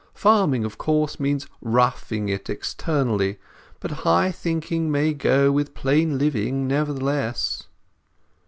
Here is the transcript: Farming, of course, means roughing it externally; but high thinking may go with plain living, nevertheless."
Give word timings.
Farming, 0.15 0.65
of 0.65 0.79
course, 0.79 1.19
means 1.19 1.45
roughing 1.61 2.27
it 2.27 2.49
externally; 2.49 3.37
but 3.79 3.91
high 4.01 4.31
thinking 4.31 4.89
may 4.91 5.13
go 5.13 5.51
with 5.51 5.75
plain 5.75 6.17
living, 6.17 6.67
nevertheless." 6.67 7.67